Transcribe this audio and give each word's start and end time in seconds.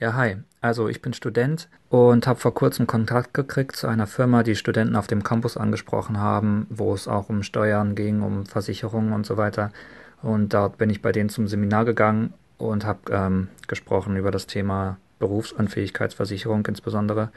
Ja, 0.00 0.14
hi. 0.14 0.36
Also 0.60 0.88
ich 0.88 1.02
bin 1.02 1.12
Student 1.12 1.68
und 1.88 2.26
habe 2.26 2.40
vor 2.40 2.52
kurzem 2.52 2.86
Kontakt 2.86 3.32
gekriegt 3.32 3.76
zu 3.76 3.86
einer 3.86 4.08
Firma, 4.08 4.42
die 4.42 4.56
Studenten 4.56 4.96
auf 4.96 5.06
dem 5.06 5.22
Campus 5.22 5.56
angesprochen 5.56 6.18
haben, 6.18 6.66
wo 6.68 6.92
es 6.94 7.06
auch 7.06 7.28
um 7.28 7.44
Steuern 7.44 7.94
ging, 7.94 8.22
um 8.22 8.44
Versicherungen 8.44 9.12
und 9.12 9.24
so 9.24 9.36
weiter. 9.36 9.70
Und 10.20 10.52
dort 10.52 10.78
bin 10.78 10.90
ich 10.90 11.00
bei 11.00 11.12
denen 11.12 11.28
zum 11.28 11.46
Seminar 11.46 11.84
gegangen 11.84 12.34
und 12.58 12.84
habe 12.84 13.12
ähm, 13.12 13.48
gesprochen 13.68 14.16
über 14.16 14.32
das 14.32 14.48
Thema 14.48 14.98
Berufsunfähigkeitsversicherung 15.20 16.66
insbesondere. 16.66 17.30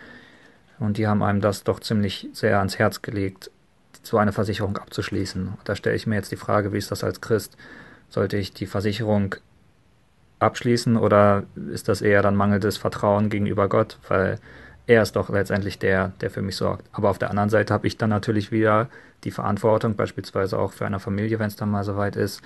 Und 0.80 0.98
die 0.98 1.08
haben 1.08 1.22
einem 1.22 1.42
das 1.42 1.64
doch 1.64 1.80
ziemlich 1.80 2.28
sehr 2.34 2.58
ans 2.58 2.80
Herz 2.80 3.04
gelegt, 3.04 3.52
so 4.02 4.18
eine 4.18 4.32
Versicherung 4.32 4.78
abzuschließen. 4.78 5.54
Da 5.64 5.76
stelle 5.76 5.96
ich 5.96 6.08
mir 6.08 6.16
jetzt 6.16 6.32
die 6.32 6.38
Frage, 6.38 6.74
wie 6.74 6.78
ist 6.78 6.90
das 6.90 7.04
als 7.04 7.22
Christ? 7.22 7.56
Sollte 8.10 8.38
ich 8.38 8.54
die 8.54 8.68
Versicherung 8.68 9.36
abschließen 10.40 10.98
oder 10.98 11.44
ist 11.72 11.88
das 11.88 12.02
eher 12.02 12.22
dann 12.22 12.36
mangelndes 12.36 12.78
Vertrauen 12.78 13.30
gegenüber 13.30 13.68
Gott, 13.68 13.98
weil 14.08 14.40
er 14.86 15.02
ist 15.02 15.16
doch 15.16 15.30
letztendlich 15.30 15.80
der, 15.80 16.14
der 16.22 16.30
für 16.30 16.42
mich 16.42 16.56
sorgt. 16.56 16.86
Aber 16.94 17.10
auf 17.10 17.18
der 17.18 17.30
anderen 17.30 17.50
Seite 17.50 17.74
habe 17.74 17.88
ich 17.88 17.98
dann 17.98 18.10
natürlich 18.10 18.52
wieder 18.52 18.88
die 19.24 19.32
Verantwortung, 19.32 19.96
beispielsweise 19.96 20.58
auch 20.58 20.72
für 20.72 20.86
eine 20.86 21.00
Familie, 21.00 21.40
wenn 21.40 21.48
es 21.48 21.56
dann 21.56 21.70
mal 21.70 21.84
soweit 21.84 22.16
ist, 22.16 22.42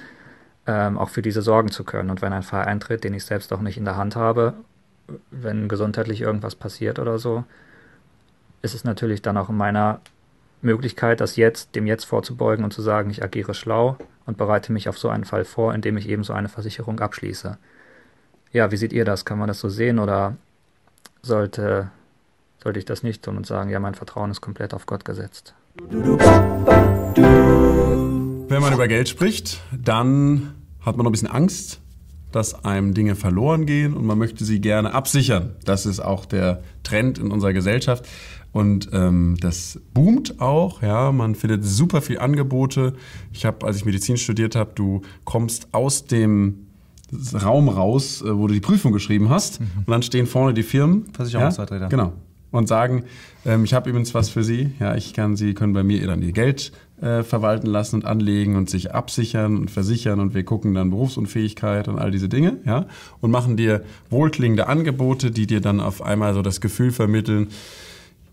ähm, 0.66 0.97
auch 0.97 1.09
für 1.09 1.21
diese 1.21 1.41
sorgen 1.41 1.69
zu 1.69 1.83
können. 1.83 2.09
Und 2.09 2.21
wenn 2.21 2.33
ein 2.33 2.43
Fall 2.43 2.66
eintritt, 2.66 3.03
den 3.03 3.13
ich 3.13 3.25
selbst 3.25 3.53
auch 3.53 3.61
nicht 3.61 3.77
in 3.77 3.85
der 3.85 3.97
Hand 3.97 4.16
habe, 4.16 4.53
wenn 5.30 5.67
gesundheitlich 5.67 6.21
irgendwas 6.21 6.55
passiert 6.55 6.97
oder 6.97 7.19
so, 7.19 7.44
ist 8.61 8.73
es 8.73 8.83
natürlich 8.83 9.21
dann 9.21 9.38
auch 9.38 9.49
in 9.49 9.58
meiner 9.58 9.99
Möglichkeit, 10.61 11.21
das 11.21 11.35
jetzt, 11.35 11.75
dem 11.75 11.88
jetzt 11.88 12.05
vorzubeugen 12.05 12.63
und 12.63 12.71
zu 12.71 12.81
sagen, 12.81 13.09
ich 13.09 13.23
agiere 13.23 13.53
schlau 13.53 13.97
und 14.25 14.38
bereite 14.38 14.71
mich 14.71 14.88
auf 14.88 14.97
so 14.97 15.09
einen 15.09 15.25
Fall 15.25 15.45
vor, 15.45 15.73
indem 15.73 15.97
ich 15.97 16.08
eben 16.08 16.23
so 16.23 16.33
eine 16.33 16.49
Versicherung 16.49 16.99
abschließe. 16.99 17.58
Ja, 18.53 18.69
wie 18.69 18.75
seht 18.75 18.91
ihr 18.91 19.05
das? 19.05 19.23
Kann 19.23 19.39
man 19.39 19.47
das 19.47 19.61
so 19.61 19.69
sehen 19.69 19.97
oder 19.97 20.35
sollte, 21.21 21.89
sollte 22.61 22.80
ich 22.80 22.85
das 22.85 23.02
nicht 23.02 23.23
tun 23.23 23.38
und 23.38 23.47
sagen, 23.47 23.69
ja, 23.69 23.80
mein 23.80 23.95
Vertrauen 23.95 24.30
ist 24.30 24.41
komplett 24.41 24.73
auf 24.73 24.85
Gott 24.85 25.05
gesetzt? 25.05 25.53
Wenn 25.88 26.17
man 28.61 28.73
über 28.73 28.89
Geld 28.89 29.08
spricht, 29.08 29.61
dann 29.71 30.53
hat 30.81 30.97
man 30.97 31.05
noch 31.05 31.11
ein 31.11 31.13
bisschen 31.13 31.30
Angst, 31.30 31.80
dass 32.33 32.66
einem 32.66 32.93
Dinge 32.93 33.16
verloren 33.16 33.66
gehen 33.66 33.93
und 33.93 34.05
man 34.05 34.17
möchte 34.17 34.43
sie 34.43 34.59
gerne 34.59 34.93
absichern. 34.93 35.55
Das 35.63 35.86
ist 35.86 36.02
auch 36.02 36.25
der 36.25 36.61
Trend 36.83 37.19
in 37.19 37.31
unserer 37.31 37.53
Gesellschaft. 37.53 38.05
Und 38.52 38.89
ähm, 38.91 39.38
das 39.39 39.80
boomt 39.93 40.41
auch, 40.41 40.81
ja, 40.81 41.13
man 41.13 41.36
findet 41.36 41.63
super 41.63 42.02
viel 42.02 42.19
Angebote. 42.19 42.95
Ich 43.31 43.45
habe, 43.45 43.65
als 43.65 43.77
ich 43.77 43.86
Medizin 43.86 44.17
studiert 44.17 44.58
habe, 44.58 44.71
du 44.75 45.03
kommst 45.23 45.73
aus 45.73 46.05
dem 46.05 46.67
Raum 47.34 47.70
raus, 47.70 48.22
äh, 48.22 48.38
wo 48.38 48.48
du 48.48 48.54
die 48.54 48.59
Prüfung 48.59 48.92
geschrieben 48.92 49.30
hast. 49.30 49.59
Mhm. 49.59 49.67
Und 49.80 49.90
dann 49.90 50.02
stehen 50.02 50.28
vorne 50.28 50.54
die 50.54 50.64
Firmen. 50.64 51.06
Versicherungsvertreter. 51.14 51.84
Ja, 51.84 51.90
genau. 51.90 52.14
Und 52.52 52.67
sagen, 52.67 53.06
ähm, 53.45 53.64
ich 53.64 53.73
habe 53.73 53.90
übrigens 53.90 54.14
was 54.14 54.30
für 54.30 54.44
Sie. 54.44 54.72
Ja, 54.80 54.95
ich 54.95 55.14
kann 55.14 55.36
Sie, 55.36 55.54
können 55.54 55.73
bei 55.73 55.84
mir 55.84 56.06
dann 56.06 56.22
Ihr 56.22 56.34
Geld 56.34 56.73
äh, 57.02 57.23
verwalten 57.23 57.67
lassen 57.67 57.98
und 57.98 58.06
anlegen 58.06 58.56
und 58.56 58.70
sich 58.70 58.94
absichern 58.94 59.58
und 59.58 59.72
versichern 59.72 60.20
und 60.20 60.34
wir 60.36 60.44
gucken 60.44 60.73
dann 60.73 60.92
Berufsunfähigkeit 60.92 61.88
und 61.88 61.98
all 61.98 62.12
diese 62.12 62.30
Dinge, 62.30 62.58
ja, 62.66 62.86
und 63.22 63.32
machen 63.32 63.58
dir 63.58 63.84
wohlklingende 64.09 64.67
Angebote, 64.67 65.32
die 65.32 65.48
dir 65.48 65.62
dann 65.62 65.80
auf 65.80 66.02
einmal 66.02 66.34
so 66.34 66.42
das 66.42 66.62
Gefühl 66.62 66.92
vermitteln, 66.92 67.48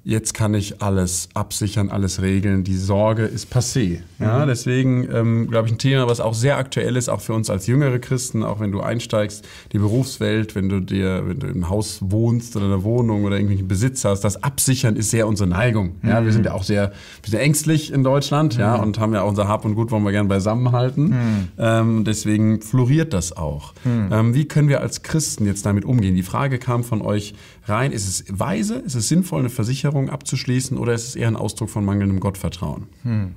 jetzt 0.09 0.33
kann 0.33 0.55
ich 0.55 0.81
alles 0.81 1.29
absichern, 1.35 1.91
alles 1.91 2.23
regeln. 2.23 2.65
Die 2.65 2.77
Sorge 2.77 3.25
ist 3.25 3.53
passé. 3.55 3.99
Ja, 4.19 4.39
mhm. 4.39 4.49
deswegen 4.49 5.07
ähm, 5.13 5.49
glaube 5.51 5.69
ich 5.69 5.75
ein 5.75 5.79
Thema, 5.79 6.09
was 6.09 6.21
auch 6.21 6.33
sehr 6.33 6.57
aktuell 6.57 6.97
ist, 6.97 7.11
auch 7.11 7.21
für 7.21 7.35
uns 7.35 7.51
als 7.51 7.67
jüngere 7.67 7.99
Christen, 7.99 8.43
auch 8.43 8.59
wenn 8.59 8.73
du 8.73 8.81
einsteigst, 8.81 9.47
die 9.73 9.79
Berufswelt, 9.79 10.55
wenn 10.55 10.71
du 10.71 10.81
dir, 10.81 11.25
wenn 11.27 11.41
du 11.41 11.47
im 11.49 11.69
Haus 11.69 11.99
wohnst 12.01 12.57
oder 12.57 12.65
in 12.65 12.73
einer 12.73 12.85
Wohnung 12.85 13.25
oder 13.25 13.37
irgendwelchen 13.37 13.69
Besitz 13.69 14.03
hast, 14.07 14.23
das 14.23 14.43
Absichern 14.43 14.97
ist 14.97 15.11
sehr 15.11 15.29
unsere 15.29 15.47
Neigung. 15.47 15.97
Ja, 16.03 16.23
mhm. 16.23 16.25
wir 16.25 16.33
sind 16.33 16.47
ja 16.47 16.55
auch 16.55 16.63
sehr, 16.63 16.93
sehr 17.27 17.43
ängstlich 17.43 17.93
in 17.93 18.03
Deutschland, 18.03 18.55
mhm. 18.55 18.61
ja, 18.61 18.77
und 18.77 18.99
haben 18.99 19.13
ja 19.13 19.21
auch 19.21 19.29
unser 19.29 19.47
Hab 19.47 19.67
und 19.67 19.75
Gut 19.75 19.91
wollen 19.91 20.05
wir 20.05 20.13
gerne 20.13 20.31
beisammenhalten. 20.31 21.11
Mhm. 21.11 21.49
Ähm, 21.59 22.05
deswegen 22.05 22.63
floriert 22.63 23.13
das 23.13 23.37
auch. 23.37 23.75
Mhm. 23.85 24.09
Ähm, 24.11 24.35
wie 24.35 24.47
können 24.47 24.71
wir 24.71 24.81
als 24.81 25.03
Christen 25.03 25.45
jetzt 25.45 25.67
damit 25.67 25.85
umgehen? 25.85 26.15
Die 26.15 26.23
Frage 26.23 26.59
kam 26.59 26.83
von 26.83 27.03
euch 27.03 27.35
rein, 27.69 27.93
ist 27.93 28.09
es 28.09 28.25
weise, 28.29 28.77
ist 28.77 28.95
es 28.95 29.09
sinnvoll, 29.09 29.41
eine 29.41 29.51
Versicherung 29.51 30.11
abzuschließen 30.11 30.77
oder 30.77 30.95
ist 30.95 31.09
es 31.09 31.17
eher 31.17 31.29
ein 31.29 31.37
Ausdruck 31.37 31.71
von 31.71 31.85
mangelndem 31.85 32.21
Gottvertrauen? 32.21 32.87
Hm. 33.03 33.35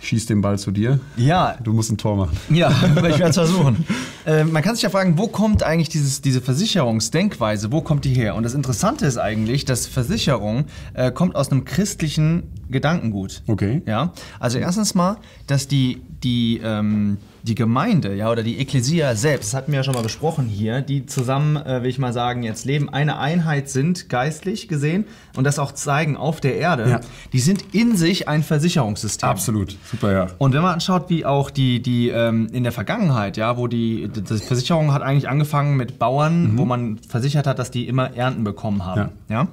Ich 0.00 0.08
schieß 0.08 0.26
den 0.26 0.40
Ball 0.40 0.58
zu 0.58 0.70
dir. 0.70 1.00
Ja. 1.16 1.56
Du 1.62 1.72
musst 1.72 1.90
ein 1.90 1.98
Tor 1.98 2.16
machen. 2.16 2.36
Ja, 2.50 2.70
ich 2.70 2.96
werde 2.96 3.24
es 3.24 3.34
versuchen. 3.34 3.84
Äh, 4.28 4.44
man 4.44 4.62
kann 4.62 4.74
sich 4.74 4.82
ja 4.82 4.90
fragen, 4.90 5.16
wo 5.16 5.26
kommt 5.26 5.62
eigentlich 5.62 5.88
dieses, 5.88 6.20
diese 6.20 6.42
Versicherungsdenkweise, 6.42 7.72
wo 7.72 7.80
kommt 7.80 8.04
die 8.04 8.12
her? 8.12 8.34
Und 8.34 8.42
das 8.42 8.52
Interessante 8.52 9.06
ist 9.06 9.16
eigentlich, 9.16 9.64
dass 9.64 9.86
Versicherung 9.86 10.66
äh, 10.92 11.10
kommt 11.10 11.34
aus 11.34 11.50
einem 11.50 11.64
christlichen 11.64 12.42
Gedankengut. 12.68 13.42
Okay. 13.46 13.80
Ja. 13.86 14.12
Also 14.38 14.58
erstens 14.58 14.94
mal, 14.94 15.16
dass 15.46 15.66
die, 15.66 16.02
die 16.22 16.60
ähm, 16.62 17.16
die 17.48 17.54
Gemeinde, 17.54 18.14
ja, 18.14 18.30
oder 18.30 18.42
die 18.42 18.58
Ekklesia 18.58 19.14
selbst, 19.14 19.48
das 19.48 19.54
hatten 19.54 19.72
wir 19.72 19.78
ja 19.78 19.82
schon 19.82 19.94
mal 19.94 20.02
besprochen 20.02 20.46
hier, 20.46 20.82
die 20.82 21.06
zusammen, 21.06 21.56
äh, 21.56 21.82
will 21.82 21.90
ich 21.90 21.98
mal 21.98 22.12
sagen, 22.12 22.42
jetzt 22.42 22.64
leben, 22.64 22.88
eine 22.88 23.18
Einheit 23.18 23.68
sind, 23.68 24.08
geistlich 24.08 24.68
gesehen, 24.68 25.06
und 25.36 25.44
das 25.44 25.58
auch 25.58 25.72
zeigen 25.72 26.16
auf 26.16 26.40
der 26.40 26.56
Erde, 26.56 26.88
ja. 26.88 27.00
die 27.32 27.40
sind 27.40 27.64
in 27.72 27.96
sich 27.96 28.28
ein 28.28 28.42
Versicherungssystem. 28.42 29.28
Absolut, 29.28 29.76
super, 29.90 30.12
ja. 30.12 30.26
Und 30.38 30.52
wenn 30.52 30.62
man 30.62 30.74
anschaut, 30.74 31.08
wie 31.08 31.24
auch 31.24 31.50
die, 31.50 31.80
die 31.80 32.08
ähm, 32.08 32.48
in 32.52 32.62
der 32.62 32.72
Vergangenheit, 32.72 33.36
ja, 33.36 33.56
wo 33.56 33.66
die, 33.66 34.08
die 34.20 34.38
Versicherung 34.38 34.92
hat 34.92 35.02
eigentlich 35.02 35.28
angefangen 35.28 35.76
mit 35.76 35.98
Bauern, 35.98 36.52
mhm. 36.52 36.58
wo 36.58 36.64
man 36.64 36.98
versichert 36.98 37.46
hat, 37.46 37.58
dass 37.58 37.70
die 37.70 37.88
immer 37.88 38.14
Ernten 38.14 38.44
bekommen 38.44 38.84
haben, 38.84 39.10
ja. 39.28 39.48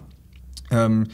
ja? 0.72 0.86
Ähm, 0.88 1.08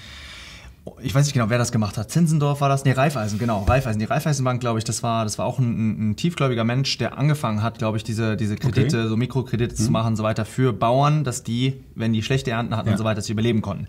ich 1.00 1.14
weiß 1.14 1.26
nicht 1.26 1.34
genau, 1.34 1.50
wer 1.50 1.60
das 1.60 1.72
gemacht 1.72 1.98
hat. 1.98 2.10
Zinsendorf 2.10 2.62
war 2.62 2.70
das? 2.70 2.86
Nee, 2.86 2.94
Raiffeisen, 2.94 3.38
genau. 3.38 3.64
Raiffeisen. 3.64 4.00
Die 4.00 4.06
Raiffeisenbank, 4.06 4.60
glaube 4.62 4.80
ich, 4.80 4.86
das 4.86 5.04
war, 5.04 5.24
das 5.24 5.38
war 5.38 5.46
auch 5.46 5.60
ein, 5.60 6.12
ein, 6.12 6.16
tiefgläubiger 6.16 6.64
Mensch, 6.64 6.98
der 6.98 7.18
angefangen 7.18 7.62
hat, 7.62 7.78
glaube 7.78 7.98
ich, 7.98 8.04
diese, 8.04 8.36
diese 8.36 8.56
Kredite, 8.56 9.00
okay. 9.00 9.10
so 9.10 9.18
Mikrokredite 9.18 9.74
mhm. 9.74 9.86
zu 9.86 9.92
machen 9.92 10.08
und 10.08 10.16
so 10.16 10.24
weiter 10.24 10.44
für 10.44 10.74
Bauern, 10.74 11.24
dass 11.24 11.44
die, 11.44 11.84
wenn 11.96 12.14
die 12.14 12.24
schlechte 12.24 12.52
Ernten 12.52 12.76
hatten 12.76 12.88
ja. 12.88 12.94
und 12.94 12.98
so 12.98 13.04
weiter, 13.04 13.18
dass 13.18 13.26
sie 13.26 13.34
überleben 13.34 13.62
konnten. 13.62 13.88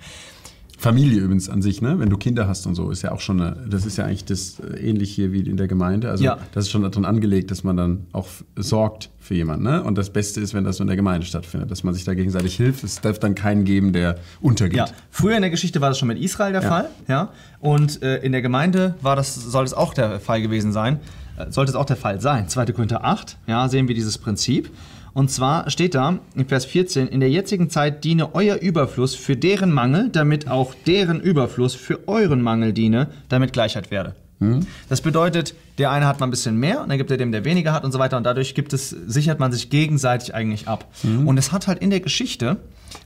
Familie 0.82 1.20
übrigens 1.20 1.48
an 1.48 1.62
sich, 1.62 1.80
ne? 1.80 2.00
wenn 2.00 2.10
du 2.10 2.16
Kinder 2.16 2.48
hast 2.48 2.66
und 2.66 2.74
so, 2.74 2.90
ist 2.90 3.02
ja 3.02 3.12
auch 3.12 3.20
schon, 3.20 3.40
eine, 3.40 3.56
das 3.68 3.86
ist 3.86 3.98
ja 3.98 4.04
eigentlich 4.04 4.24
das 4.24 4.58
äh, 4.58 4.80
ähnlich 4.80 5.14
hier 5.14 5.30
wie 5.30 5.40
in 5.40 5.56
der 5.56 5.68
Gemeinde. 5.68 6.10
Also 6.10 6.24
ja. 6.24 6.38
das 6.52 6.64
ist 6.64 6.72
schon 6.72 6.82
daran 6.82 7.04
angelegt, 7.04 7.52
dass 7.52 7.62
man 7.62 7.76
dann 7.76 8.06
auch 8.10 8.26
sorgt 8.56 9.10
für 9.20 9.34
jemanden. 9.34 9.64
Ne? 9.64 9.84
Und 9.84 9.96
das 9.96 10.10
Beste 10.10 10.40
ist, 10.40 10.54
wenn 10.54 10.64
das 10.64 10.78
so 10.78 10.82
in 10.82 10.88
der 10.88 10.96
Gemeinde 10.96 11.24
stattfindet, 11.24 11.70
dass 11.70 11.84
man 11.84 11.94
sich 11.94 12.02
da 12.02 12.14
gegenseitig 12.14 12.56
hilft. 12.56 12.82
Es 12.82 13.00
darf 13.00 13.20
dann 13.20 13.36
keinen 13.36 13.64
geben, 13.64 13.92
der 13.92 14.16
untergeht. 14.40 14.76
Ja. 14.76 14.86
Früher 15.08 15.36
in 15.36 15.42
der 15.42 15.50
Geschichte 15.50 15.80
war 15.80 15.88
das 15.88 16.00
schon 16.00 16.08
mit 16.08 16.18
Israel 16.18 16.52
der 16.52 16.62
ja. 16.62 16.68
Fall, 16.68 16.88
ja. 17.06 17.28
Und 17.60 18.02
äh, 18.02 18.16
in 18.18 18.32
der 18.32 18.42
Gemeinde 18.42 18.96
war 19.02 19.14
das, 19.14 19.36
soll 19.36 19.64
es 19.64 19.74
auch 19.74 19.94
der 19.94 20.18
Fall 20.18 20.42
gewesen 20.42 20.72
sein. 20.72 20.98
Äh, 21.38 21.52
sollte 21.52 21.70
es 21.70 21.76
auch 21.76 21.84
der 21.84 21.96
Fall 21.96 22.20
sein. 22.20 22.48
2. 22.48 22.66
Korinther 22.72 23.04
8, 23.04 23.38
ja, 23.46 23.68
sehen 23.68 23.86
wir 23.86 23.94
dieses 23.94 24.18
Prinzip. 24.18 24.68
Und 25.14 25.30
zwar 25.30 25.68
steht 25.70 25.94
da 25.94 26.18
in 26.34 26.46
Vers 26.46 26.64
14, 26.64 27.06
in 27.08 27.20
der 27.20 27.30
jetzigen 27.30 27.68
Zeit 27.68 28.04
diene 28.04 28.34
euer 28.34 28.56
Überfluss 28.56 29.14
für 29.14 29.36
deren 29.36 29.70
Mangel, 29.70 30.08
damit 30.10 30.48
auch 30.48 30.74
deren 30.86 31.20
Überfluss 31.20 31.74
für 31.74 32.08
euren 32.08 32.40
Mangel 32.42 32.72
diene, 32.72 33.08
damit 33.28 33.52
Gleichheit 33.52 33.90
werde. 33.90 34.14
Mhm. 34.38 34.66
Das 34.88 35.00
bedeutet, 35.00 35.54
der 35.78 35.90
eine 35.90 36.06
hat 36.06 36.18
mal 36.18 36.26
ein 36.26 36.30
bisschen 36.30 36.56
mehr 36.56 36.82
und 36.82 36.88
dann 36.88 36.98
gibt 36.98 37.10
er 37.10 37.16
dem, 37.16 37.30
der 37.30 37.44
weniger 37.44 37.72
hat 37.72 37.84
und 37.84 37.92
so 37.92 37.98
weiter. 37.98 38.16
Und 38.16 38.24
dadurch 38.24 38.54
gibt 38.54 38.72
es, 38.72 38.90
sichert 38.90 39.38
man 39.38 39.52
sich 39.52 39.70
gegenseitig 39.70 40.34
eigentlich 40.34 40.66
ab. 40.66 40.86
Mhm. 41.02 41.28
Und 41.28 41.38
es 41.38 41.52
hat 41.52 41.68
halt 41.68 41.80
in 41.80 41.90
der 41.90 42.00
Geschichte, 42.00 42.56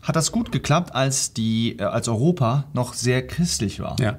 hat 0.02 0.16
das 0.16 0.32
gut 0.32 0.52
geklappt, 0.52 0.94
als, 0.94 1.32
die, 1.32 1.78
äh, 1.78 1.82
als 1.82 2.08
Europa 2.08 2.64
noch 2.72 2.94
sehr 2.94 3.26
christlich 3.26 3.80
war. 3.80 3.96
Ja. 4.00 4.18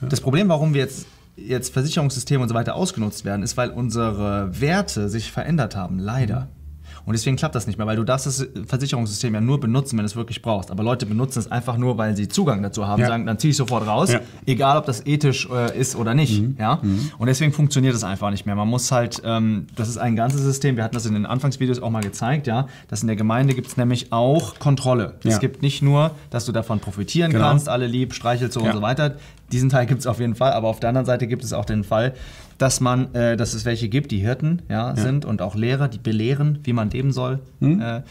Ja. 0.00 0.08
Das 0.08 0.20
Problem, 0.20 0.48
warum 0.48 0.74
wir 0.74 0.82
jetzt 0.82 1.06
jetzt 1.36 1.72
Versicherungssysteme 1.72 2.42
und 2.42 2.48
so 2.48 2.54
weiter 2.54 2.74
ausgenutzt 2.74 3.24
werden, 3.24 3.42
ist, 3.42 3.56
weil 3.56 3.70
unsere 3.70 4.60
Werte 4.60 5.08
sich 5.08 5.32
verändert 5.32 5.76
haben, 5.76 5.98
leider. 5.98 6.40
Mhm. 6.40 6.61
Und 7.04 7.14
deswegen 7.14 7.36
klappt 7.36 7.54
das 7.54 7.66
nicht 7.66 7.78
mehr, 7.78 7.86
weil 7.86 7.96
du 7.96 8.04
darfst 8.04 8.26
das 8.26 8.46
Versicherungssystem 8.66 9.34
ja 9.34 9.40
nur 9.40 9.58
benutzen, 9.58 9.96
wenn 9.98 10.04
du 10.04 10.06
es 10.06 10.16
wirklich 10.16 10.42
brauchst. 10.42 10.70
Aber 10.70 10.82
Leute 10.82 11.06
benutzen 11.06 11.40
es 11.40 11.50
einfach 11.50 11.76
nur, 11.76 11.98
weil 11.98 12.16
sie 12.16 12.28
Zugang 12.28 12.62
dazu 12.62 12.86
haben, 12.86 13.02
ja. 13.02 13.08
sagen, 13.08 13.26
dann 13.26 13.38
ziehe 13.38 13.50
ich 13.50 13.56
sofort 13.56 13.86
raus, 13.86 14.12
ja. 14.12 14.20
egal 14.46 14.76
ob 14.76 14.86
das 14.86 15.04
ethisch 15.06 15.48
äh, 15.50 15.78
ist 15.78 15.96
oder 15.96 16.14
nicht. 16.14 16.40
Mhm. 16.40 16.56
Ja? 16.58 16.78
Mhm. 16.80 17.10
Und 17.18 17.26
deswegen 17.26 17.52
funktioniert 17.52 17.94
es 17.94 18.04
einfach 18.04 18.30
nicht 18.30 18.46
mehr. 18.46 18.54
Man 18.54 18.68
muss 18.68 18.92
halt, 18.92 19.22
ähm, 19.24 19.66
das 19.74 19.88
ist 19.88 19.98
ein 19.98 20.16
ganzes 20.16 20.42
System, 20.42 20.76
wir 20.76 20.84
hatten 20.84 20.94
das 20.94 21.06
in 21.06 21.14
den 21.14 21.26
Anfangsvideos 21.26 21.80
auch 21.80 21.90
mal 21.90 22.02
gezeigt, 22.02 22.46
ja, 22.46 22.68
dass 22.88 23.02
in 23.02 23.08
der 23.08 23.16
Gemeinde 23.16 23.54
gibt 23.54 23.66
es 23.68 23.76
nämlich 23.76 24.12
auch 24.12 24.58
Kontrolle. 24.58 25.14
Ja. 25.24 25.32
Es 25.32 25.40
gibt 25.40 25.62
nicht 25.62 25.82
nur, 25.82 26.12
dass 26.30 26.44
du 26.44 26.52
davon 26.52 26.80
profitieren 26.80 27.32
genau. 27.32 27.44
kannst, 27.44 27.68
alle 27.68 27.86
lieb, 27.86 28.14
streichelst 28.14 28.54
so 28.54 28.60
und 28.60 28.72
so 28.72 28.82
weiter. 28.82 29.16
Diesen 29.50 29.68
Teil 29.68 29.86
gibt 29.86 30.00
es 30.00 30.06
auf 30.06 30.18
jeden 30.18 30.34
Fall, 30.34 30.52
aber 30.52 30.68
auf 30.68 30.80
der 30.80 30.88
anderen 30.88 31.04
Seite 31.04 31.26
gibt 31.26 31.44
es 31.44 31.52
auch 31.52 31.66
den 31.66 31.84
Fall, 31.84 32.14
dass 32.62 32.80
man, 32.80 33.12
äh, 33.12 33.36
dass 33.36 33.54
es 33.54 33.64
welche 33.64 33.88
gibt, 33.88 34.12
die 34.12 34.20
Hirten 34.20 34.62
ja, 34.68 34.90
ja, 34.90 34.96
sind 34.96 35.24
und 35.24 35.42
auch 35.42 35.56
Lehrer, 35.56 35.88
die 35.88 35.98
belehren, 35.98 36.60
wie 36.62 36.72
man 36.72 36.90
leben 36.90 37.10
soll. 37.10 37.40
Mhm. 37.58 37.80
Äh, 37.80 38.02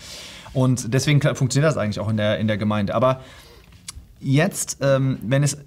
und 0.51 0.94
deswegen 0.94 1.21
funktioniert 1.21 1.69
das 1.69 1.77
eigentlich 1.77 2.01
auch 2.01 2.09
in 2.09 2.18
der, 2.18 2.38
in 2.38 2.48
der 2.48 2.57
Gemeinde. 2.57 2.94
Aber 2.94 3.21
jetzt, 4.19 4.80
ähm, 4.81 5.19
wenn 5.24 5.42
es 5.42 5.57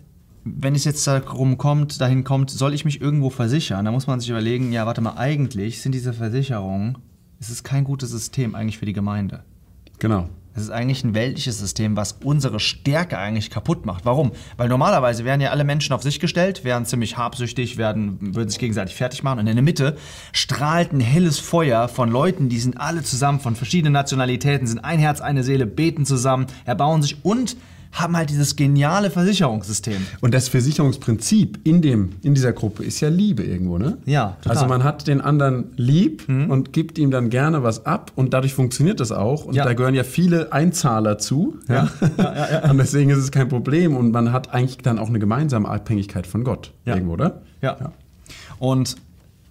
wenn 0.47 0.75
es 0.75 0.85
jetzt 0.85 1.07
darum 1.07 1.57
kommt, 1.57 2.03
dahin 2.03 2.23
kommt, 2.23 2.51
soll 2.51 2.75
ich 2.75 2.85
mich 2.85 3.01
irgendwo 3.01 3.31
versichern, 3.31 3.87
dann 3.87 3.95
muss 3.95 4.07
man 4.07 4.21
sich 4.21 4.29
überlegen, 4.29 4.73
ja, 4.73 4.85
warte 4.85 5.01
mal, 5.01 5.17
eigentlich 5.17 5.81
sind 5.81 5.93
diese 5.93 6.13
Versicherungen, 6.13 6.99
es 7.41 7.49
ist 7.49 7.65
kein 7.65 7.85
gutes 7.85 8.11
System 8.11 8.55
eigentlich 8.55 8.77
für 8.77 8.85
die 8.85 8.93
Gemeinde. 8.93 9.43
Genau. 10.01 10.29
Es 10.57 10.63
ist 10.63 10.71
eigentlich 10.71 11.03
ein 11.03 11.15
weltliches 11.15 11.59
System, 11.59 11.97
was 11.97 12.19
unsere 12.23 12.61
Stärke 12.61 13.19
eigentlich 13.19 13.51
kaputt 13.51 13.87
macht. 13.87 14.05
Warum? 14.05 14.31
Weil 14.57 14.69
normalerweise 14.69 15.25
werden 15.25 15.41
ja 15.41 15.51
alle 15.51 15.65
Menschen 15.65 15.93
auf 15.93 16.03
sich 16.03 16.21
gestellt, 16.21 16.63
werden 16.63 16.87
ziemlich 16.87 17.17
habsüchtig, 17.17 17.77
werden, 17.77 18.19
würden 18.37 18.49
sich 18.49 18.61
gegenseitig 18.61 18.95
fertig 18.95 19.25
machen. 19.25 19.41
Und 19.41 19.49
in 19.49 19.57
der 19.57 19.65
Mitte 19.65 19.97
strahlt 20.33 20.93
ein 20.93 21.01
helles 21.01 21.41
Feuer 21.41 21.89
von 21.89 22.09
Leuten, 22.09 22.49
die 22.49 22.61
sind 22.61 22.81
alle 22.81 23.03
zusammen, 23.03 23.41
von 23.41 23.57
verschiedenen 23.57 23.95
Nationalitäten, 23.95 24.69
sind 24.69 24.79
ein 24.85 25.01
Herz, 25.01 25.21
eine 25.21 25.43
Seele, 25.43 25.67
beten 25.67 26.07
zusammen, 26.07 26.47
erbauen 26.65 27.03
sich 27.03 27.25
und 27.25 27.57
haben 27.95 28.17
halt 28.17 28.29
dieses 28.31 28.57
geniale 28.57 29.09
Versicherungssystem. 29.11 30.05
Und 30.21 30.35
das 30.35 30.49
Versicherungsprinzip 30.49 31.61
in, 31.65 31.81
dem, 31.81 32.11
in 32.23 32.35
dieser 32.35 32.53
Gruppe 32.53 32.83
ist 32.85 33.01
ja 33.01 33.09
Liebe 33.09 33.43
irgendwo, 33.45 33.79
ne? 33.79 33.99
Ja, 34.05 34.37
total. 34.43 34.57
Also 34.57 34.67
man 34.69 34.85
hat 34.85 35.07
den 35.07 35.21
anderen 35.21 35.73
lieb 35.77 36.29
und 36.29 36.73
gibt 36.73 36.99
ihm 36.99 37.11
dann 37.11 37.31
gerne 37.31 37.63
was 37.63 37.87
ab 37.87 38.11
und 38.17 38.35
dadurch 38.35 38.53
funktioniert 38.53 39.01
das 39.01 39.13
auch. 39.13 39.45
Und 39.45 39.55
Ja. 39.55 39.65
da 39.65 39.75
gehören 39.75 39.95
ja 39.95 40.05
viele 40.05 40.53
Einzahler 40.53 41.19
zu. 41.19 41.57
Ja. 41.69 41.89
und 42.69 42.79
deswegen 42.79 43.11
ist 43.11 43.19
es 43.19 43.31
kein 43.31 43.49
Problem 43.49 43.97
und 43.97 44.11
man 44.11 44.33
hat 44.33 44.53
eigentlich 44.53 44.79
dann 44.79 44.99
auch 44.99 45.09
eine 45.09 45.19
gemeinsame 45.21 45.69
Abhängigkeit 45.69 46.27
von 46.27 46.45
Gott 46.45 46.73
Ja. 46.85 46.95
irgendwo, 46.95 47.15
oder? 47.15 47.43
Ja. 47.63 47.93
Und 48.59 48.97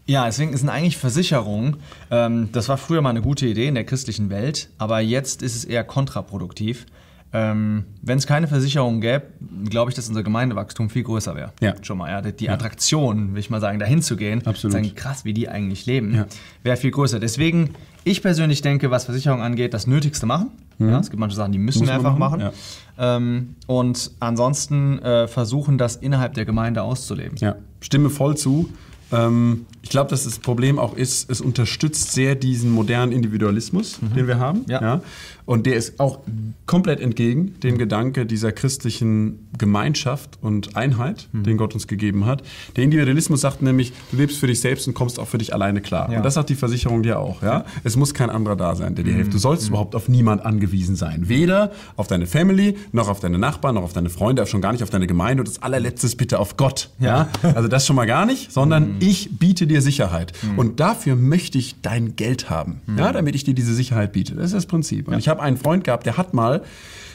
ja, 0.05 0.25
deswegen 0.25 0.55
sind 0.57 0.67
eigentlich 0.67 0.97
Versicherungen, 0.97 1.77
ähm, 2.11 2.49
das 2.51 2.67
war 2.67 2.75
früher 2.77 3.01
mal 3.01 3.11
eine 3.11 3.21
gute 3.21 3.47
Idee 3.47 3.67
in 3.67 3.75
der 3.75 3.85
christlichen 3.85 4.29
Welt, 4.29 4.67
aber 4.77 4.99
jetzt 4.99 5.41
ist 5.41 5.55
es 5.55 5.63
eher 5.63 5.85
kontraproduktiv. 5.85 6.85
Ähm, 7.35 7.85
Wenn 8.03 8.19
es 8.19 8.27
keine 8.27 8.47
Versicherung 8.47 9.01
gäbe, 9.01 9.23
glaube 9.67 9.89
ich, 9.89 9.95
dass 9.95 10.07
unser 10.07 10.21
Gemeindewachstum 10.21 10.89
viel 10.91 11.01
größer 11.03 11.35
wäre. 11.35 11.51
Ja. 11.61 11.73
Schon 11.81 11.97
mal, 11.97 12.09
ja. 12.11 12.21
Die 12.21 12.49
Attraktion, 12.49 13.33
will 13.33 13.39
ich 13.39 13.49
mal 13.49 13.59
sagen, 13.59 13.79
dahin 13.79 14.01
zu 14.03 14.15
gehen, 14.17 14.45
Absolut. 14.45 14.73
sagen, 14.73 14.93
krass, 14.93 15.25
wie 15.25 15.33
die 15.33 15.49
eigentlich 15.49 15.85
leben, 15.87 16.13
Ja. 16.15 16.25
wäre 16.61 16.77
viel 16.77 16.91
größer. 16.91 17.19
Deswegen, 17.19 17.71
ich 18.03 18.21
persönlich 18.21 18.61
denke, 18.61 18.91
was 18.91 19.05
Versicherung 19.05 19.41
angeht, 19.41 19.73
das 19.73 19.87
Nötigste 19.87 20.25
machen. 20.27 20.51
Ja, 20.79 20.99
es 20.99 21.09
gibt 21.09 21.19
manche 21.19 21.35
Sachen, 21.35 21.51
die 21.51 21.59
müssen 21.59 21.79
Mhm. 21.79 21.85
Muss 21.85 21.89
wir 21.89 21.95
einfach 21.95 22.17
machen, 22.17 22.39
machen. 22.39 22.53
Ähm, 22.99 23.55
und 23.67 24.11
ansonsten 24.19 24.99
äh, 24.99 25.27
versuchen, 25.27 25.77
das 25.77 25.95
innerhalb 25.95 26.33
der 26.35 26.45
Gemeinde 26.45 26.83
auszuleben. 26.83 27.37
Ja, 27.39 27.55
stimme 27.81 28.09
voll 28.09 28.37
zu. 28.37 28.69
Ähm, 29.11 29.65
ich 29.81 29.89
glaube, 29.89 30.09
dass 30.09 30.23
das 30.23 30.39
Problem 30.39 30.79
auch 30.79 30.95
ist, 30.95 31.29
es 31.29 31.41
unterstützt 31.41 32.13
sehr 32.13 32.35
diesen 32.35 32.71
modernen 32.71 33.11
Individualismus, 33.11 33.99
den 34.15 34.27
wir 34.27 34.39
haben. 34.39 34.65
Ja. 34.67 35.01
Und 35.45 35.65
der 35.65 35.75
ist 35.75 35.99
auch 35.99 36.19
komplett 36.65 37.01
entgegen 37.01 37.59
dem 37.63 37.77
Gedanke 37.77 38.25
dieser 38.25 38.53
christlichen 38.53 39.49
Gemeinschaft 39.57 40.39
und 40.41 40.77
Einheit, 40.77 41.27
den 41.33 41.57
Gott 41.57 41.73
uns 41.73 41.87
gegeben 41.87 42.25
hat. 42.25 42.43
Der 42.77 42.85
Individualismus 42.85 43.41
sagt 43.41 43.61
nämlich, 43.61 43.91
du 44.11 44.17
lebst 44.17 44.37
für 44.39 44.47
dich 44.47 44.61
selbst 44.61 44.87
und 44.87 44.93
kommst 44.93 45.19
auch 45.19 45.27
für 45.27 45.37
dich 45.37 45.53
alleine 45.53 45.81
klar. 45.81 46.09
Ja. 46.09 46.17
Und 46.17 46.23
das 46.23 46.35
sagt 46.35 46.49
die 46.49 46.55
Versicherung 46.55 47.03
dir 47.03 47.19
auch. 47.19 47.41
Ja? 47.41 47.65
Es 47.83 47.97
muss 47.97 48.13
kein 48.13 48.29
anderer 48.29 48.55
da 48.55 48.75
sein, 48.75 48.95
der 48.95 49.03
dir 49.03 49.13
hilft. 49.13 49.33
Du 49.33 49.37
sollst 49.37 49.67
überhaupt 49.67 49.95
auf 49.95 50.07
niemand 50.07 50.45
angewiesen 50.45 50.95
sein. 50.95 51.27
Weder 51.27 51.73
auf 51.97 52.07
deine 52.07 52.25
Family, 52.25 52.77
noch 52.93 53.09
auf 53.09 53.19
deine 53.19 53.37
Nachbarn, 53.37 53.75
noch 53.75 53.83
auf 53.83 53.93
deine 53.93 54.09
Freunde, 54.09 54.45
schon 54.47 54.61
gar 54.61 54.71
nicht 54.71 54.83
auf 54.83 54.89
deine 54.89 55.07
Gemeinde 55.07 55.41
und 55.41 55.49
das 55.49 55.61
allerletztes 55.61 56.15
bitte 56.15 56.39
auf 56.39 56.55
Gott. 56.55 56.89
Ja? 56.99 57.27
Also 57.53 57.67
das 57.67 57.85
schon 57.85 57.97
mal 57.97 58.05
gar 58.05 58.25
nicht, 58.25 58.53
sondern 58.53 58.95
ich 59.03 59.37
biete 59.37 59.67
dir 59.67 59.81
Sicherheit. 59.81 60.33
Und 60.57 60.79
dafür 60.79 61.15
möchte 61.15 61.57
ich 61.57 61.75
dein 61.81 62.15
Geld 62.15 62.49
haben, 62.49 62.81
ja? 62.97 63.11
damit 63.11 63.35
ich 63.35 63.43
dir 63.43 63.53
diese 63.53 63.73
Sicherheit 63.73 64.13
biete. 64.13 64.35
Das 64.35 64.45
ist 64.47 64.53
das 64.55 64.65
Prinzip. 64.65 65.07
Und 65.07 65.17
ich 65.19 65.27
habe 65.27 65.41
einen 65.41 65.57
Freund 65.57 65.83
gehabt, 65.83 66.05
der 66.05 66.17
hat 66.17 66.33
mal 66.33 66.63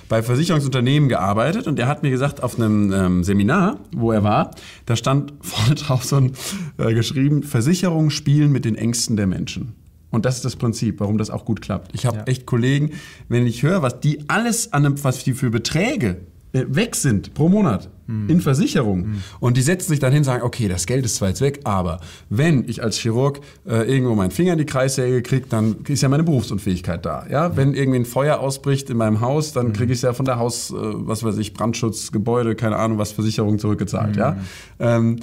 bei 0.09 0.23
Versicherungsunternehmen 0.23 1.09
gearbeitet 1.09 1.67
und 1.67 1.77
der 1.79 1.87
hat 1.87 2.03
mir 2.03 2.11
gesagt, 2.11 2.43
auf 2.43 2.57
einem 2.59 2.93
ähm, 2.93 3.25
Seminar, 3.25 3.79
wo 3.95 4.11
er 4.13 4.23
war, 4.25 4.53
da 4.87 4.97
stand 4.97 5.33
vorne 5.43 5.75
drauf 5.75 6.05
so 6.05 6.17
ein, 6.17 6.33
äh, 6.79 6.95
geschrieben, 6.95 7.43
Versicherungen 7.43 8.11
spielen 8.11 8.51
mit 8.53 8.65
den 8.65 8.75
Ängsten 8.75 9.17
der 9.17 9.27
Menschen. 9.27 9.75
Und 10.11 10.25
das 10.25 10.37
ist 10.37 10.45
das 10.47 10.57
Prinzip, 10.57 11.01
warum 11.01 11.19
das 11.19 11.29
auch 11.29 11.45
gut 11.45 11.61
klappt. 11.61 11.95
Ich 11.95 12.07
habe 12.07 12.19
Ja. 12.19 12.25
echt 12.25 12.47
Kollegen, 12.47 12.93
wenn 13.29 13.47
ich 13.47 13.63
höre, 13.63 13.83
was 13.83 14.01
die 14.01 14.25
alles 14.29 14.73
an 14.73 14.87
einem, 14.87 15.05
was 15.05 15.25
die 15.25 15.35
für 15.35 15.51
Beträge 15.51 16.17
weg 16.53 16.97
sind 16.97 17.35
pro 17.35 17.49
Monat 17.49 17.91
in 18.27 18.41
Versicherungen. 18.41 19.23
Und 19.39 19.59
die 19.59 19.61
setzen 19.61 19.91
sich 19.91 19.99
dann 19.99 20.13
hin 20.13 20.21
und 20.21 20.25
sagen, 20.25 20.43
okay, 20.43 20.67
das 20.67 20.87
Geld 20.87 21.05
ist 21.05 21.17
zwar 21.17 21.29
jetzt 21.29 21.43
weg, 21.43 21.61
aber 21.65 22.01
wenn 22.31 22.67
ich 22.67 22.83
als 22.83 22.97
Chirurg 22.97 23.41
äh, 23.67 23.83
irgendwo 23.83 24.15
meinen 24.15 24.31
Finger 24.31 24.53
in 24.53 24.59
die 24.59 24.65
Kreissäge 24.65 25.21
kriege, 25.21 25.45
dann 25.47 25.77
ist 25.87 26.03
ja 26.03 26.09
meine 26.09 26.25
Berufsunfähigkeit 26.25 27.05
da. 27.05 27.27
Ja? 27.31 27.55
Wenn 27.55 27.75
irgendwie 27.75 27.99
ein 27.99 28.07
Feuer 28.07 28.41
ausbricht 28.41 28.89
in 28.89 28.97
meinem 28.97 29.21
Haus, 29.21 29.53
dann 29.53 29.75
kriege 29.75 29.93
ich 29.93 29.99
es 29.99 30.03
ja 30.03 30.15
von 30.15 30.25
der 30.25 30.39
Haus, 30.39 30.71
äh, 30.71 30.75
was 30.77 31.23
weiß 31.23 31.37
ich, 31.37 31.53
Brandschutz, 31.53 32.11
Gebäude, 32.11 32.55
keine 32.55 32.77
Ahnung, 32.77 32.97
was 32.97 33.13
Versicherung 33.13 33.59
zurückgezahlt. 33.59 34.17
Ja? 34.17 34.39
Ähm, 34.79 35.17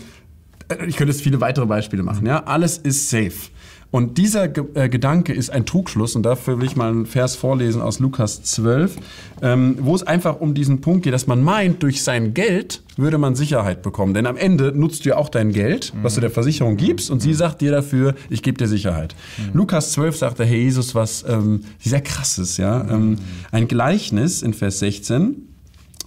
ich 0.88 0.96
könnte 0.96 1.12
jetzt 1.12 1.24
viele 1.24 1.42
weitere 1.42 1.66
Beispiele 1.66 2.04
machen. 2.04 2.28
Ja? 2.28 2.44
Alles 2.44 2.78
ist 2.78 3.10
safe. 3.10 3.50
Und 3.96 4.18
dieser 4.18 4.50
Ge 4.50 4.66
äh, 4.74 4.90
Gedanke 4.90 5.32
ist 5.32 5.50
ein 5.52 5.66
Trugschluss, 5.66 6.18
und 6.18 6.24
dafür 6.24 6.60
will 6.60 6.66
ich 6.66 6.76
mal 6.76 6.90
einen 6.90 7.06
Vers 7.06 7.38
vorlesen 7.38 7.82
aus 7.82 8.00
Lukas 8.00 8.44
12, 8.44 8.98
ähm, 9.42 9.78
wo 9.80 9.96
es 9.96 10.04
einfach 10.04 10.42
um 10.42 10.54
diesen 10.54 10.82
Punkt 10.82 11.04
geht, 11.04 11.14
dass 11.14 11.28
man 11.28 11.42
meint, 11.42 11.82
durch 11.82 12.04
sein 12.04 12.34
Geld 12.34 12.84
würde 12.98 13.18
man 13.18 13.36
Sicherheit 13.36 13.84
bekommen. 13.84 14.14
Denn 14.14 14.26
am 14.26 14.36
Ende 14.36 14.74
nutzt 14.78 15.06
du 15.06 15.12
ja 15.12 15.16
auch 15.16 15.30
dein 15.30 15.54
Geld, 15.54 15.94
was 16.02 16.16
du 16.16 16.20
der 16.20 16.30
Versicherung 16.30 16.76
gibst, 16.76 17.10
und 17.10 17.22
sie 17.22 17.34
sagt 17.34 17.62
dir 17.62 17.72
dafür, 17.72 18.16
ich 18.30 18.44
gebe 18.44 18.58
dir 18.58 18.68
Sicherheit. 18.68 19.16
Lukas 19.54 19.94
12 19.94 20.18
sagt 20.18 20.40
der 20.40 20.46
Herr 20.46 20.58
Jesus 20.58 20.94
was 20.94 21.24
ähm, 21.26 21.62
sehr 21.80 22.02
krasses, 22.02 22.58
ja. 22.58 22.86
Ähm, 22.90 23.16
ein 23.54 23.70
Gleichnis 23.70 24.42
in 24.42 24.54
Vers 24.54 24.80
16 24.80 25.55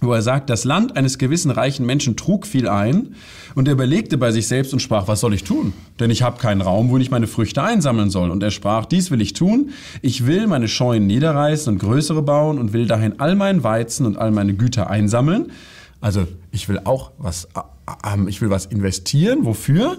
wo 0.01 0.13
er 0.13 0.21
sagt, 0.21 0.49
das 0.49 0.63
Land 0.63 0.95
eines 0.95 1.17
gewissen 1.17 1.51
reichen 1.51 1.85
Menschen 1.85 2.15
trug 2.15 2.47
viel 2.47 2.67
ein 2.67 3.15
und 3.55 3.67
er 3.67 3.73
überlegte 3.73 4.17
bei 4.17 4.31
sich 4.31 4.47
selbst 4.47 4.73
und 4.73 4.79
sprach, 4.79 5.07
was 5.07 5.19
soll 5.19 5.33
ich 5.33 5.43
tun? 5.43 5.73
Denn 5.99 6.09
ich 6.09 6.21
habe 6.21 6.39
keinen 6.39 6.61
Raum, 6.61 6.89
wo 6.89 6.97
ich 6.97 7.11
meine 7.11 7.27
Früchte 7.27 7.61
einsammeln 7.61 8.09
soll. 8.09 8.31
Und 8.31 8.41
er 8.41 8.51
sprach, 8.51 8.85
dies 8.85 9.11
will 9.11 9.21
ich 9.21 9.33
tun, 9.33 9.71
ich 10.01 10.25
will 10.25 10.47
meine 10.47 10.67
Scheunen 10.67 11.07
niederreißen 11.07 11.73
und 11.73 11.79
größere 11.79 12.21
bauen 12.21 12.57
und 12.59 12.73
will 12.73 12.87
dahin 12.87 13.19
all 13.19 13.35
meinen 13.35 13.63
Weizen 13.63 14.05
und 14.05 14.17
all 14.17 14.31
meine 14.31 14.53
Güter 14.53 14.89
einsammeln. 14.89 15.51
Also 16.01 16.27
ich 16.51 16.69
will 16.69 16.79
auch 16.85 17.11
was, 17.17 17.45
äh, 17.55 17.59
äh, 18.15 18.29
ich 18.29 18.41
will 18.41 18.49
was 18.49 18.65
investieren. 18.67 19.45
Wofür? 19.45 19.97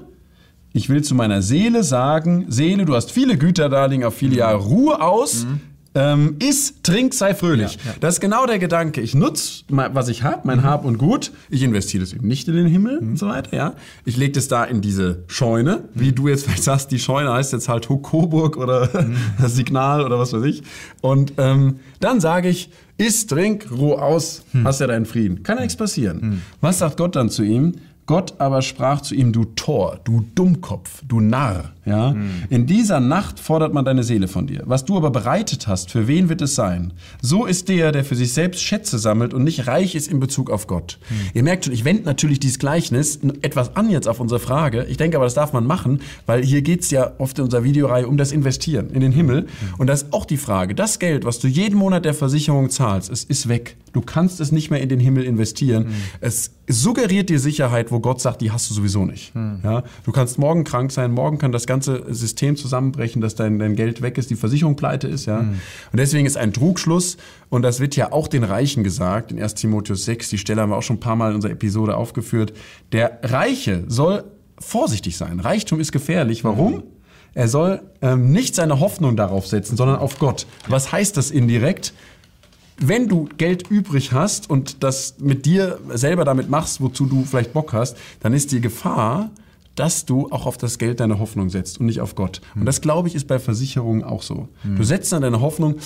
Ich 0.73 0.89
will 0.89 1.03
zu 1.03 1.15
meiner 1.15 1.43
Seele 1.43 1.83
sagen, 1.83 2.47
Seele, 2.49 2.85
du 2.85 2.95
hast 2.95 3.11
viele 3.11 3.37
Güter 3.37 3.69
da 3.69 3.87
auf 4.07 4.15
viele 4.15 4.37
Jahre, 4.37 4.59
Ruhe 4.59 5.03
aus. 5.03 5.47
Ähm, 5.93 6.37
iss, 6.39 6.75
trink, 6.85 7.15
sei 7.15 7.35
fröhlich. 7.35 7.77
Das 7.99 8.15
ist 8.15 8.21
genau 8.21 8.47
der 8.47 8.61
Gedanke. 8.61 9.01
Ich 9.01 9.15
nutze, 9.15 9.65
was 9.69 10.09
ich 10.09 10.23
habe, 10.23 10.43
mein 10.45 10.63
Hab 10.63 10.85
und 10.85 10.99
Gut. 10.99 11.33
Ich 11.49 11.63
investiere 11.65 12.05
das 12.05 12.13
eben 12.13 12.29
nicht 12.29 12.47
in 12.47 12.55
den 12.55 12.67
Himmel 12.67 12.99
und 12.99 13.19
so 13.19 13.27
weiter. 13.29 13.57
Ja, 13.57 13.75
Ich 14.05 14.17
lege 14.17 14.33
das 14.33 14.47
da 14.47 14.63
in 14.65 14.81
diese 14.83 15.25
Scheune. 15.27 15.85
Wie 15.95 16.13
du 16.13 16.29
jetzt 16.29 16.45
vielleicht 16.45 16.63
sagst, 16.63 16.93
die 16.93 17.01
Scheune 17.01 17.33
heißt 17.33 17.53
jetzt 17.53 17.69
halt 17.69 17.89
Coburg 17.89 18.57
oder 18.57 18.89
das 19.41 19.55
Signal 19.57 20.05
oder 20.05 20.19
was 20.19 20.33
weiß 20.33 20.45
ich. 20.45 20.63
Und 21.01 21.33
ähm, 21.39 21.81
dann 21.99 22.21
sage 22.21 22.49
ich, 22.49 22.71
iss, 22.97 23.27
trink, 23.27 23.67
ruh 23.73 23.95
aus, 23.95 24.43
hast 24.63 24.81
ja 24.81 24.87
deinen 24.87 25.07
Frieden. 25.07 25.43
Kann 25.43 25.57
ja 25.57 25.63
nichts 25.63 25.77
passieren. 25.77 26.43
Was 26.61 26.79
sagt 26.79 26.99
Gott 26.99 27.17
dann 27.17 27.31
zu 27.31 27.43
ihm? 27.43 27.73
Gott 28.11 28.35
aber 28.39 28.61
sprach 28.61 29.03
zu 29.03 29.15
ihm, 29.15 29.33
du 29.33 29.45
Tor, 29.45 30.01
du 30.03 30.25
Dummkopf, 30.35 31.01
du 31.07 31.21
Narr. 31.21 31.71
Ja? 31.87 32.17
In 32.49 32.67
dieser 32.67 32.99
Nacht 32.99 33.39
fordert 33.39 33.73
man 33.73 33.85
deine 33.85 34.03
Seele 34.03 34.27
von 34.27 34.49
dir. 34.49 34.65
Was 34.67 34.85
du 34.85 34.97
aber 34.97 35.11
bereitet 35.11 35.69
hast, 35.69 35.93
für 35.93 36.09
wen 36.09 36.29
wird 36.29 36.43
es 36.43 36.57
sein? 36.57 36.93
So 37.23 37.47
ist 37.47 37.69
der, 37.69 37.93
der 37.93 38.05
für 38.05 38.17
sich 38.17 38.33
selbst 38.33 38.65
Schätze 38.65 38.99
sammelt 38.99 39.33
und 39.33 39.45
nicht 39.45 39.69
reich 39.69 39.95
ist 39.95 40.09
in 40.09 40.19
Bezug 40.19 40.51
auf 40.51 40.67
Gott. 40.67 40.99
Ihr 41.35 41.45
merkt 41.45 41.67
schon, 41.67 41.73
ich 41.73 41.85
wende 41.85 42.03
natürlich 42.03 42.41
dieses 42.41 42.59
Gleichnis 42.59 43.21
etwas 43.43 43.77
an 43.77 43.89
jetzt 43.91 44.09
auf 44.09 44.19
unsere 44.19 44.41
Frage. 44.41 44.87
Ich 44.91 44.97
denke 44.97 45.17
aber, 45.17 45.27
das 45.27 45.35
darf 45.35 45.53
man 45.53 45.65
machen, 45.65 46.01
weil 46.27 46.43
hier 46.43 46.63
geht's 46.63 46.91
ja 46.91 47.13
oft 47.19 47.39
in 47.39 47.45
unserer 47.45 47.63
Videoreihe 47.63 48.09
um 48.09 48.17
das 48.17 48.33
Investieren 48.33 48.91
in 48.91 49.03
den 49.03 49.13
Himmel. 49.13 49.47
Und 49.79 49.87
das 49.87 50.03
ist 50.03 50.13
auch 50.13 50.25
die 50.25 50.37
Frage, 50.37 50.75
das 50.75 50.99
Geld, 50.99 51.25
was 51.25 51.39
du 51.39 51.47
jeden 51.47 51.79
Monat 51.79 52.05
der 52.05 52.15
Versicherung 52.15 52.71
zahlst, 52.71 53.09
es 53.09 53.23
ist 53.23 53.49
weg. 53.49 53.77
Du 53.93 54.01
kannst 54.01 54.41
es 54.41 54.53
nicht 54.53 54.71
mehr 54.71 54.81
in 54.81 54.89
den 54.89 55.01
Himmel 55.01 55.25
investieren. 55.25 55.87
Es 56.21 56.53
suggeriert 56.69 57.29
dir 57.29 57.39
Sicherheit, 57.41 57.91
wo 57.91 58.01
Gott 58.01 58.21
sagt, 58.21 58.41
die 58.41 58.53
hast 58.53 58.71
du 58.71 58.75
sowieso 58.75 59.05
nicht. 59.05 59.33
Ja? 59.65 59.83
Du 60.05 60.13
kannst 60.13 60.39
morgen 60.39 60.65
krank 60.65 60.93
sein, 60.93 61.13
morgen 61.13 61.39
kann 61.39 61.53
das 61.53 61.67
ganze 61.67 62.05
System 62.15 62.57
zusammenbrechen, 62.57 63.21
dass 63.21 63.35
dein, 63.35 63.59
dein 63.59 63.75
Geld 63.77 64.03
weg 64.03 64.19
ist, 64.19 64.31
die 64.31 64.37
Versicherung 64.37 64.77
pleite 64.77 65.09
ist. 65.09 65.27
Ja? 65.27 65.41
Und 65.41 65.59
deswegen 65.95 66.27
ist 66.27 66.37
ein 66.37 66.53
Trugschluss, 66.53 67.17
und 67.49 67.63
das 67.63 67.81
wird 67.81 67.97
ja 67.97 68.13
auch 68.13 68.29
den 68.29 68.45
Reichen 68.45 68.85
gesagt, 68.85 69.33
in 69.33 69.43
1 69.43 69.55
Timotheus 69.55 70.05
6, 70.05 70.31
die 70.31 70.39
Stelle 70.39 70.63
haben 70.63 70.71
wir 70.71 70.77
auch 70.77 70.83
schon 70.83 70.97
ein 70.97 71.01
paar 71.01 71.17
Mal 71.17 71.31
in 71.31 71.37
unserer 71.37 71.53
Episode 71.53 71.97
aufgeführt, 71.97 72.53
der 72.93 73.19
Reiche 73.23 73.85
soll 73.89 74.25
vorsichtig 74.59 75.17
sein. 75.17 75.41
Reichtum 75.41 75.81
ist 75.81 75.91
gefährlich. 75.91 76.45
Warum? 76.45 76.85
Er 77.35 77.49
soll 77.49 77.83
ähm, 78.03 78.33
nicht 78.33 78.55
seine 78.55 78.81
Hoffnung 78.81 79.17
darauf 79.17 79.47
setzen, 79.47 79.77
sondern 79.77 79.99
auf 79.99 80.19
Gott. 80.19 80.47
Was 80.69 80.93
heißt 80.93 81.17
das 81.17 81.31
indirekt? 81.31 81.93
Wenn 82.81 83.09
du 83.09 83.29
Geld 83.37 83.71
übrig 83.71 84.13
hast 84.13 84.49
und 84.51 84.83
das 84.83 85.17
mit 85.21 85.47
dir 85.47 85.79
selber 85.93 86.25
damit 86.25 86.49
machst, 86.51 86.81
wozu 86.81 87.07
du 87.07 87.25
vielleicht 87.25 87.53
Bock 87.53 87.73
hast, 87.73 87.97
dann 88.21 88.33
ist 88.33 88.53
die 88.53 88.61
Gefahr, 88.61 89.31
dass 89.75 90.05
du 90.05 90.29
auch 90.31 90.47
auf 90.47 90.59
das 90.59 90.79
Geld 90.79 91.01
deine 91.01 91.19
Hoffnung 91.19 91.49
setzt 91.49 91.81
und 91.81 91.87
nicht 91.87 92.01
auf 92.01 92.15
Gott. 92.15 92.41
Und 92.55 92.67
das, 92.67 92.81
glaube 92.81 93.09
ich, 93.09 93.15
ist 93.15 93.27
bei 93.27 93.39
Versicherungen 93.39 94.05
auch 94.05 94.23
so. 94.23 94.49
Du 94.77 94.83
setzt 94.83 95.13
dann 95.13 95.23
deine 95.23 95.41
Hoffnung, 95.41 95.77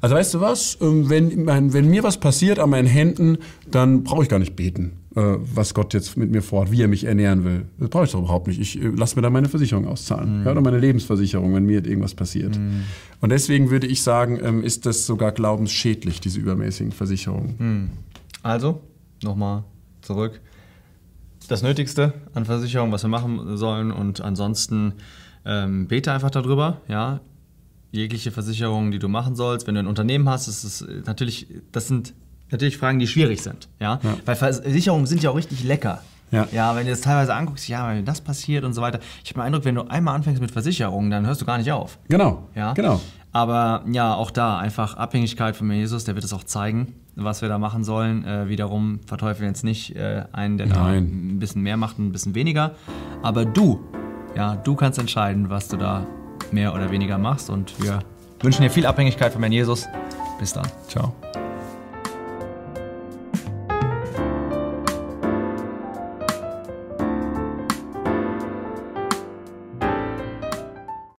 also 0.00 0.14
weißt 0.14 0.34
du 0.34 0.40
was, 0.40 0.78
ähm, 0.80 1.10
wenn, 1.10 1.46
wenn 1.46 1.90
mir 1.90 2.02
was 2.02 2.18
passiert 2.18 2.58
an 2.58 2.70
meinen 2.70 2.86
Händen, 2.86 3.38
dann 3.70 4.04
brauche 4.04 4.22
ich 4.22 4.28
gar 4.28 4.38
nicht 4.38 4.56
beten. 4.56 5.01
Äh, 5.14 5.36
was 5.54 5.74
Gott 5.74 5.92
jetzt 5.92 6.16
mit 6.16 6.30
mir 6.30 6.42
vorhat, 6.42 6.72
wie 6.72 6.80
er 6.80 6.88
mich 6.88 7.04
ernähren 7.04 7.44
will. 7.44 7.66
Das 7.78 7.90
brauche 7.90 8.04
ich 8.04 8.12
doch 8.12 8.20
überhaupt 8.20 8.46
nicht. 8.46 8.60
Ich 8.60 8.80
äh, 8.80 8.88
lasse 8.88 9.16
mir 9.16 9.22
da 9.22 9.28
meine 9.28 9.48
Versicherung 9.48 9.86
auszahlen. 9.86 10.40
Mhm. 10.40 10.44
Ja, 10.46 10.52
oder 10.52 10.62
meine 10.62 10.78
Lebensversicherung, 10.78 11.54
wenn 11.54 11.66
mir 11.66 11.84
irgendwas 11.84 12.14
passiert. 12.14 12.56
Mhm. 12.56 12.84
Und 13.20 13.30
deswegen 13.30 13.70
würde 13.70 13.86
ich 13.86 14.02
sagen, 14.02 14.38
ähm, 14.42 14.64
ist 14.64 14.86
das 14.86 15.04
sogar 15.04 15.32
glaubensschädlich, 15.32 16.20
diese 16.20 16.40
übermäßigen 16.40 16.92
Versicherungen. 16.92 17.54
Mhm. 17.58 17.90
Also, 18.42 18.80
nochmal 19.22 19.64
zurück. 20.00 20.40
Das 21.48 21.62
Nötigste 21.62 22.14
an 22.32 22.44
Versicherungen, 22.44 22.92
was 22.92 23.02
wir 23.02 23.10
machen 23.10 23.56
sollen 23.56 23.90
und 23.90 24.20
ansonsten 24.22 24.94
ähm, 25.44 25.88
bete 25.88 26.12
einfach 26.12 26.30
darüber, 26.30 26.80
ja. 26.88 27.20
Jegliche 27.90 28.30
Versicherung, 28.30 28.90
die 28.90 28.98
du 28.98 29.08
machen 29.08 29.36
sollst, 29.36 29.66
wenn 29.66 29.74
du 29.74 29.80
ein 29.80 29.86
Unternehmen 29.86 30.26
hast, 30.26 30.48
ist 30.48 30.64
es 30.64 30.86
natürlich, 31.04 31.48
das 31.72 31.88
sind 31.88 32.14
natürlich 32.52 32.78
Fragen, 32.78 32.98
die 32.98 33.06
schwierig 33.06 33.42
sind. 33.42 33.68
Ja? 33.80 33.98
ja. 34.02 34.16
Weil 34.24 34.36
Versicherungen 34.36 35.06
sind 35.06 35.22
ja 35.22 35.30
auch 35.30 35.36
richtig 35.36 35.64
lecker. 35.64 36.02
Ja. 36.30 36.48
ja, 36.50 36.74
wenn 36.74 36.86
du 36.86 36.90
das 36.90 37.02
teilweise 37.02 37.34
anguckst, 37.34 37.68
ja, 37.68 37.90
wenn 37.90 38.06
das 38.06 38.22
passiert 38.22 38.64
und 38.64 38.72
so 38.72 38.80
weiter. 38.80 39.00
Ich 39.22 39.30
habe 39.30 39.40
den 39.40 39.46
Eindruck, 39.46 39.66
wenn 39.66 39.74
du 39.74 39.82
einmal 39.82 40.14
anfängst 40.14 40.40
mit 40.40 40.50
Versicherungen, 40.50 41.10
dann 41.10 41.26
hörst 41.26 41.42
du 41.42 41.44
gar 41.44 41.58
nicht 41.58 41.70
auf. 41.70 41.98
Genau. 42.08 42.48
Ja, 42.54 42.72
genau. 42.72 43.00
Aber 43.32 43.84
ja, 43.90 44.14
auch 44.14 44.30
da 44.30 44.58
einfach 44.58 44.96
Abhängigkeit 44.96 45.56
von 45.56 45.70
Jesus, 45.70 46.04
der 46.04 46.14
wird 46.14 46.24
es 46.24 46.32
auch 46.32 46.44
zeigen, 46.44 46.94
was 47.16 47.42
wir 47.42 47.48
da 47.50 47.58
machen 47.58 47.84
sollen. 47.84 48.24
Äh, 48.24 48.48
wiederum 48.48 49.00
verteufeln 49.06 49.48
jetzt 49.48 49.62
nicht 49.62 49.94
äh, 49.94 50.24
einen, 50.32 50.56
der 50.56 50.68
Nein. 50.68 50.76
da 50.76 50.86
ein 50.86 51.38
bisschen 51.38 51.62
mehr 51.62 51.76
macht 51.76 51.98
und 51.98 52.06
ein 52.06 52.12
bisschen 52.12 52.34
weniger. 52.34 52.72
Aber 53.22 53.44
du, 53.44 53.80
ja, 54.34 54.56
du 54.56 54.74
kannst 54.74 54.98
entscheiden, 54.98 55.50
was 55.50 55.68
du 55.68 55.76
da 55.76 56.06
mehr 56.50 56.74
oder 56.74 56.90
weniger 56.90 57.18
machst. 57.18 57.50
Und 57.50 57.78
wir 57.82 58.00
wünschen 58.40 58.62
dir 58.62 58.70
viel 58.70 58.86
Abhängigkeit 58.86 59.32
von 59.32 59.42
Herrn 59.42 59.52
Jesus. 59.52 59.86
Bis 60.38 60.52
dann. 60.52 60.66
Ciao. 60.88 61.14